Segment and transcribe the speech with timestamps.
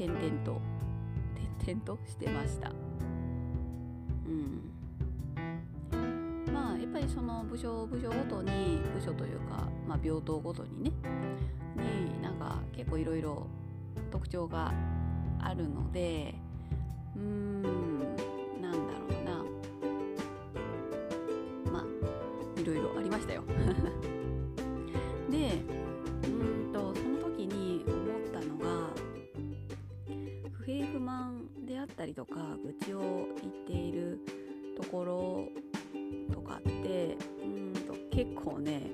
[0.00, 0.58] 転々と。
[1.58, 2.70] 転々としてました。
[2.70, 4.72] うん。
[6.50, 10.92] まあやっぱりその部署部署ごとに部署というか、まあ、病棟ごとにね。
[11.76, 13.46] になんか結構いろいろ
[14.10, 14.72] 特徴が
[15.38, 16.34] あるので
[17.14, 18.02] うーん
[18.62, 19.44] なんだろうな。
[21.70, 23.42] まあいろいろありましたよ。
[25.30, 25.62] で
[32.00, 33.00] ったりとか愚痴を
[33.42, 34.18] 言っている
[34.74, 35.48] ところ
[36.32, 38.90] とかってうんと結構ね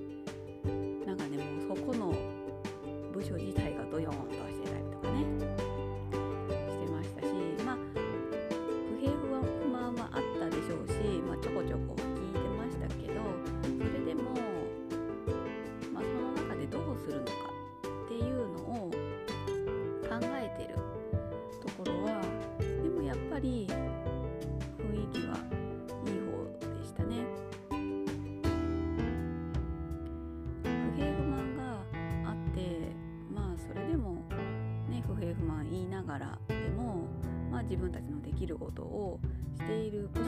[37.76, 39.20] 自分たちのできることを
[39.54, 40.26] している部署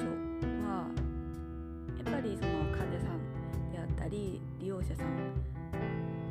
[0.69, 0.87] は
[1.97, 3.17] やっぱりその患者さん
[3.73, 5.33] であったり利用者さん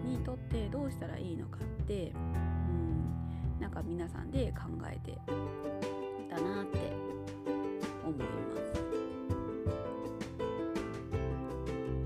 [0.08, 3.16] にとってどうしたらいいのかってうん
[3.60, 5.18] なんか皆さんで考えて
[6.30, 6.78] たなって
[8.06, 8.26] 思いま
[8.62, 8.68] す。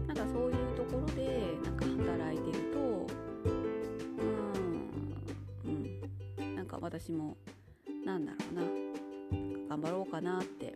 [0.08, 2.90] なんかそういうところでなんか働いてるとう
[5.70, 5.74] ん
[6.46, 7.36] うんなんか私も
[8.06, 8.62] なんだろうな
[9.82, 10.76] 頑張ろうかなって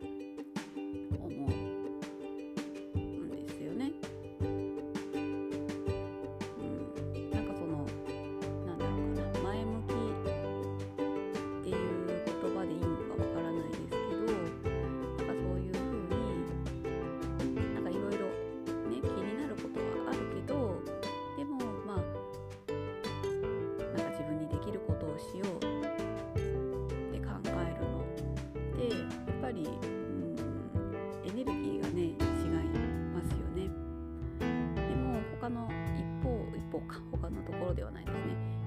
[37.75, 38.21] ではないですね。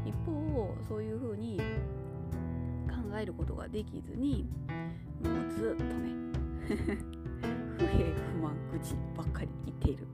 [0.04, 1.60] 一方そういうふうに
[2.88, 4.48] 考えることができずに
[5.22, 6.12] もうずっとね
[7.78, 10.06] 不平不満愚痴ばっかり言っている。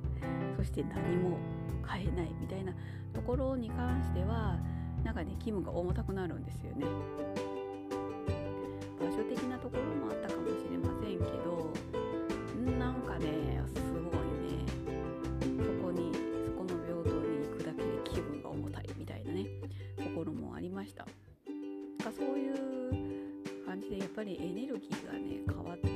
[0.57, 1.39] そして何も
[1.87, 2.73] 変えないみたいな
[3.13, 4.59] ところに関しては
[5.03, 6.87] なんかね気分が重たくなるんですよね。
[9.01, 10.21] 場所的なところもあっ
[24.15, 25.89] ぱりエネルギーがね変わって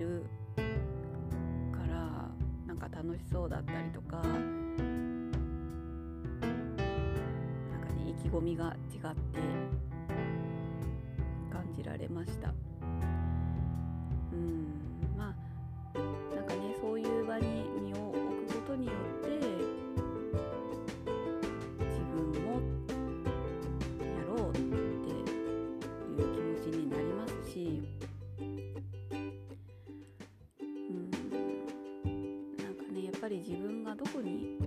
[0.00, 0.24] る
[1.72, 2.28] から
[2.66, 4.32] なんか楽しそうだったりとかなん
[7.80, 9.38] かね意気込みが違って
[11.52, 12.54] 感じられました。
[14.32, 14.89] うん。
[33.40, 34.58] 自分がどこに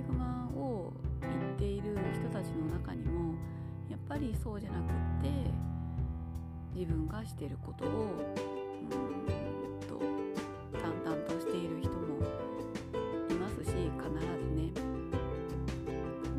[0.00, 3.34] イグマを言っている人たちの中にも
[3.90, 4.86] やっぱりそうじゃなくっ
[5.22, 5.28] て
[6.74, 8.88] 自分がしてることをうん
[9.86, 10.00] と
[10.78, 11.96] 淡々としている人も
[13.28, 13.76] いますし必ず
[14.56, 14.72] ね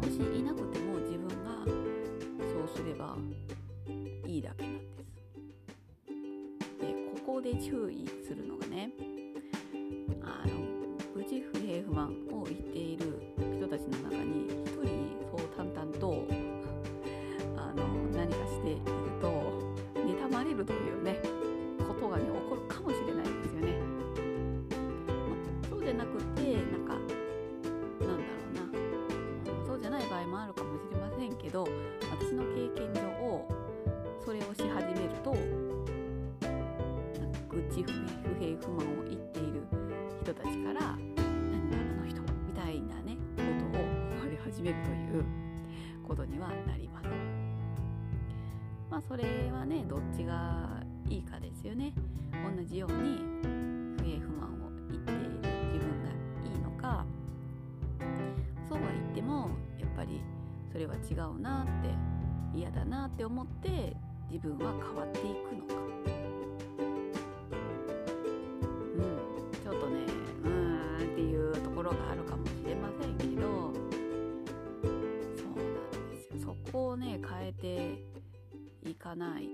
[0.01, 3.15] もしいなくても自分がそうすれば
[4.25, 5.11] いいだけなんです。
[6.79, 6.87] で
[7.25, 8.09] ここで注意
[38.61, 39.63] 不満を言っている
[40.21, 40.97] 人たちから
[41.51, 45.25] 「何だあの人」みたいなねことを言われ始めるという
[46.07, 47.07] ことにはなります。
[48.89, 51.93] まあそれはねどっちがいいかですよね。
[52.31, 53.19] 同じように
[53.97, 55.21] 不平不満を言っている
[55.73, 56.09] 自分が
[56.45, 57.05] いいのか
[58.67, 59.49] そうは言っても
[59.79, 60.21] やっぱり
[60.71, 63.95] それは違うなって嫌だなって思って
[64.29, 65.90] 自分は変わっていくのか。
[71.91, 73.73] ろがあるかもしれませんけど
[74.81, 79.49] そうなんですよそこをね変えていかない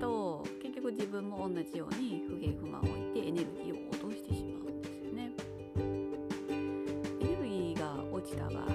[0.00, 5.30] と結局自分も同じように不平不満を言ってエネルギーを落としてしまうんですよね。
[5.78, 8.71] エネルギーが落ちた場合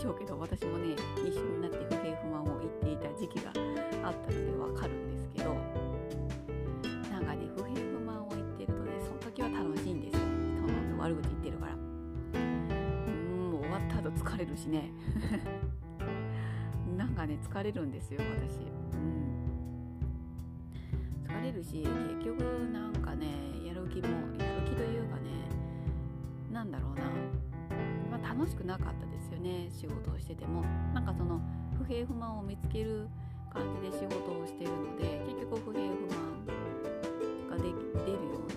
[0.00, 3.50] しょうけど私もね一緒になって不平不満を言っていた時期が
[4.02, 5.52] あったので分かるんですけど
[7.12, 10.20] なんかね不平不満を言ってるとねその時は楽しいんですよ。
[10.66, 11.74] 人の悪口言ってるから。
[11.74, 14.90] うんもう終わった後疲れるしね。
[16.96, 18.60] なんかね疲れるんですよ私。
[18.60, 20.00] うん。
[21.28, 21.86] 疲れるし
[22.18, 22.40] 結局
[22.72, 23.26] なんかね
[23.66, 24.08] やる気も
[24.38, 25.28] やる気というかね
[26.50, 27.04] なんだろうな、
[28.18, 29.09] まあ、楽しくなかった。
[29.40, 30.62] ね仕事をしてても
[30.94, 31.40] なんかその
[31.78, 33.08] 不平不満を見つける
[33.52, 36.46] 感じで仕事をしているので結局不平不満
[37.50, 38.49] が出るよう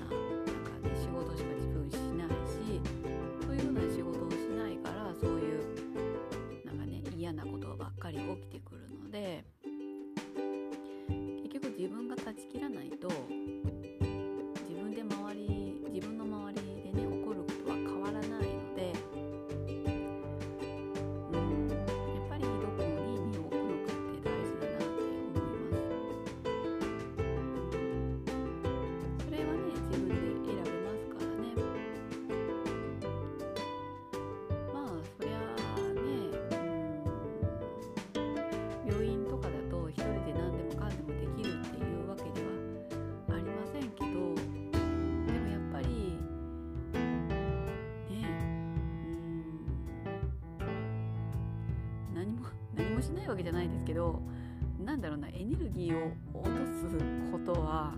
[53.04, 54.22] しないわけじゃないですけど
[54.83, 56.98] なんだろうなエネルギーを落とす
[57.31, 57.94] ことは、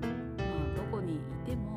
[0.00, 0.08] ま
[0.38, 1.71] あ、どこにいても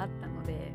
[0.00, 0.72] あったので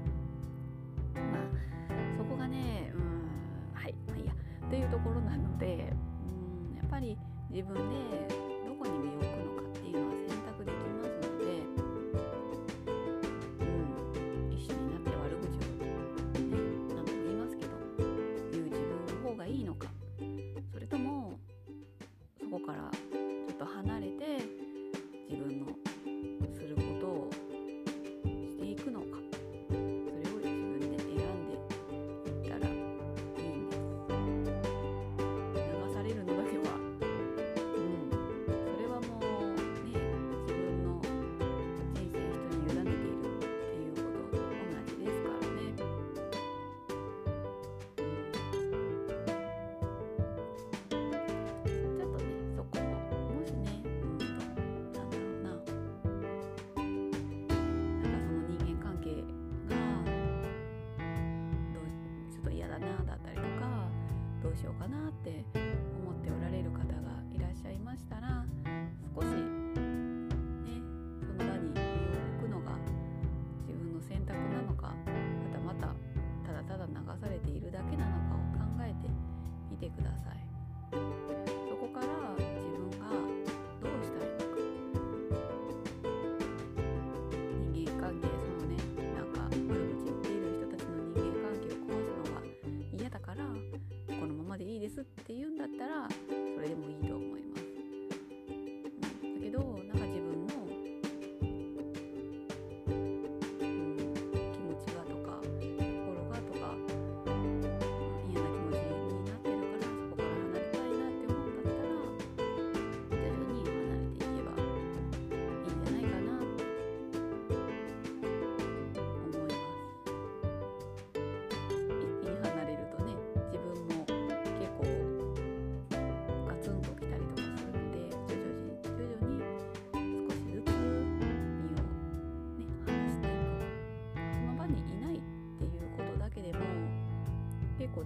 [1.15, 4.33] まあそこがねうんはいまあいいや
[4.69, 5.93] というところなので
[6.71, 7.17] うんやっぱり
[7.49, 8.34] 自分で
[64.65, 66.89] ようかなって思っておられる方が
[67.31, 68.43] いらっしゃいましたら
[69.13, 70.81] 少しね
[71.21, 72.73] その場に身を置くのが
[73.61, 74.91] 自分の選択なのか
[75.61, 75.93] またまた
[76.45, 79.09] ただただ流されているだけなのかを考えて
[79.69, 80.44] みてください。
[95.85, 96.24] たら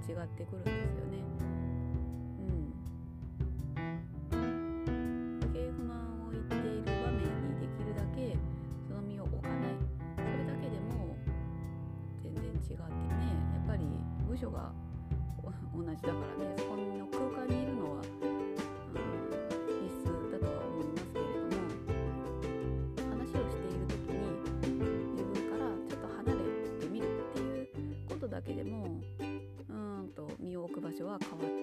[0.08, 1.28] 違ってくるんですよね。
[31.09, 31.58] は変わって